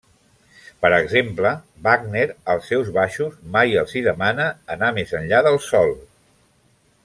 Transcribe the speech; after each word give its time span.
Per 0.85 0.89
exemple, 0.95 1.51
Wagner 1.87 2.23
als 2.55 2.71
seus 2.73 2.89
baixos 2.97 3.37
mai 3.57 3.77
els 3.83 3.95
hi 3.99 4.03
demana 4.11 4.49
anar 4.77 4.91
més 4.99 5.15
enllà 5.23 5.45
del 5.51 5.61
sol. 5.71 5.97